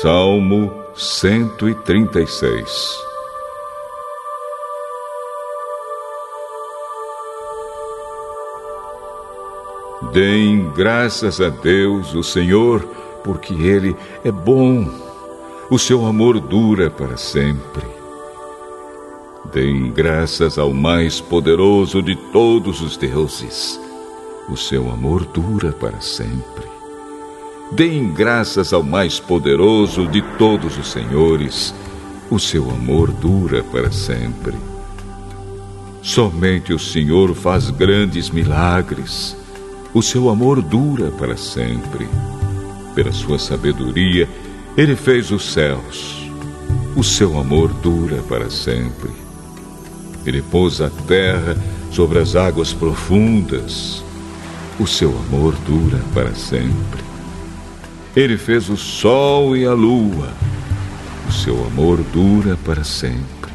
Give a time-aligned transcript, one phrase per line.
[0.00, 2.96] Salmo 136
[10.12, 12.80] Deem graças a Deus, o Senhor,
[13.24, 14.88] porque Ele é bom,
[15.68, 17.84] o seu amor dura para sempre.
[19.52, 23.80] Deem graças ao mais poderoso de todos os deuses,
[24.48, 26.77] o seu amor dura para sempre.
[27.72, 31.74] Deem graças ao mais poderoso de todos os senhores,
[32.30, 34.54] o seu amor dura para sempre.
[36.02, 39.36] Somente o Senhor faz grandes milagres
[39.94, 42.06] o seu amor dura para sempre.
[42.94, 44.28] Pela sua sabedoria,
[44.76, 46.30] ele fez os céus.
[46.94, 49.10] O seu amor dura para sempre.
[50.26, 51.56] Ele pôs a terra
[51.90, 54.04] sobre as águas profundas.
[54.78, 57.02] O seu amor dura para sempre.
[58.18, 60.32] Ele fez o sol e a lua.
[61.28, 63.52] O seu amor dura para sempre.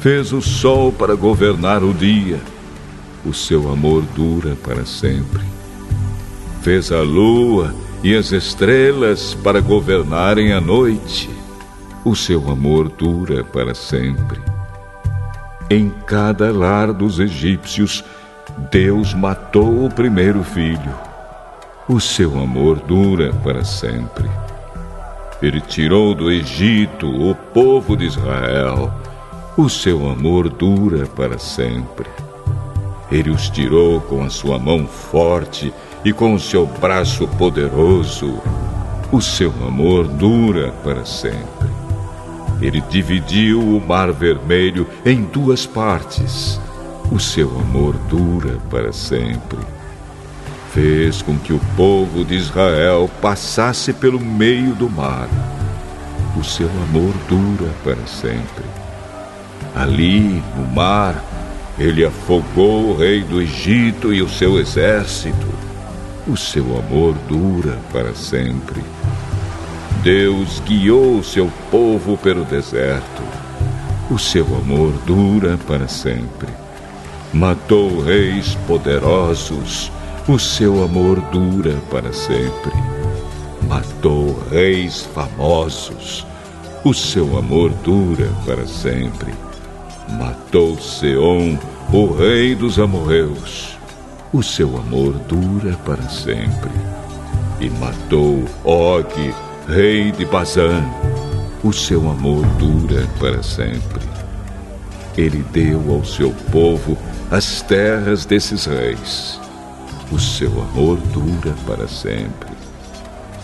[0.00, 2.38] Fez o sol para governar o dia
[3.26, 5.42] o seu amor dura para sempre.
[6.62, 11.28] Fez a lua e as estrelas para governarem a noite.
[12.04, 14.38] O seu amor dura para sempre.
[15.68, 18.04] Em cada lar dos egípcios,
[18.70, 21.05] Deus matou o primeiro filho.
[21.88, 24.28] O seu amor dura para sempre.
[25.40, 28.92] Ele tirou do Egito o povo de Israel.
[29.56, 32.08] O seu amor dura para sempre.
[33.08, 35.72] Ele os tirou com a sua mão forte
[36.04, 38.36] e com o seu braço poderoso.
[39.12, 41.70] O seu amor dura para sempre.
[42.60, 46.60] Ele dividiu o mar vermelho em duas partes.
[47.12, 49.75] O seu amor dura para sempre.
[50.72, 55.28] Fez com que o povo de Israel passasse pelo meio do mar.
[56.38, 58.64] O seu amor dura para sempre.
[59.74, 61.22] Ali, no mar,
[61.78, 65.46] ele afogou o rei do Egito e o seu exército.
[66.26, 68.82] O seu amor dura para sempre.
[70.02, 73.22] Deus guiou o seu povo pelo deserto.
[74.10, 76.48] O seu amor dura para sempre.
[77.32, 79.90] Matou reis poderosos.
[80.28, 82.72] O seu amor dura para sempre.
[83.68, 86.26] Matou reis famosos.
[86.84, 89.32] O seu amor dura para sempre
[90.08, 91.58] Matou Seom,
[91.92, 93.76] o rei dos amorreus.
[94.32, 96.70] O seu amor dura para sempre.
[97.60, 99.34] E matou Og,
[99.68, 100.84] rei de Bazã.
[101.64, 104.06] O seu amor dura para sempre.
[105.16, 106.96] Ele deu ao seu povo
[107.30, 109.40] as terras desses reis.
[110.10, 112.50] O seu amor dura para sempre.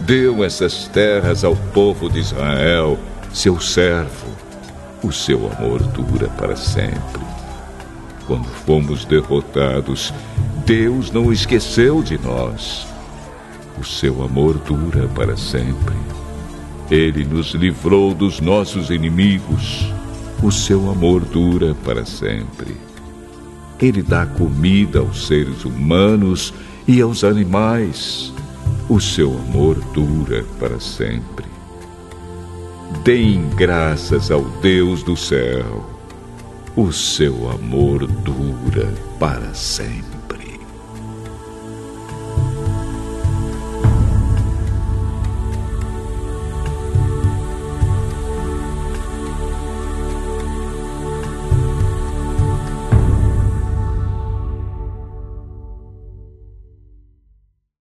[0.00, 2.98] Deu essas terras ao povo de Israel,
[3.32, 4.44] seu servo
[5.04, 7.22] o seu amor dura para sempre.
[8.26, 10.14] Quando fomos derrotados,
[10.64, 12.86] Deus não esqueceu de nós.
[13.78, 15.94] O seu amor dura para sempre.
[16.90, 19.92] Ele nos livrou dos nossos inimigos.
[20.42, 22.74] O seu amor dura para sempre.
[23.80, 26.54] Ele dá comida aos seres humanos
[26.86, 28.32] e aos animais.
[28.88, 31.46] O seu amor dura para sempre.
[33.02, 35.88] Deem graças ao Deus do céu.
[36.76, 40.43] O seu amor dura para sempre.